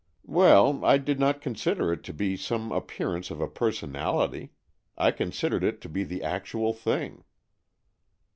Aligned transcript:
"Well, 0.25 0.83
I 0.83 0.97
did 0.97 1.19
not 1.19 1.41
consider 1.43 1.93
it 1.93 2.03
to 2.05 2.11
be 2.11 2.35
some 2.35 2.71
appearance 2.71 3.29
of 3.29 3.39
a 3.39 3.47
personality. 3.47 4.49
I 4.97 5.11
considered 5.11 5.63
it 5.63 5.79
to 5.81 5.89
be 5.89 6.03
the 6.03 6.23
actual 6.23 6.73
thing." 6.73 7.23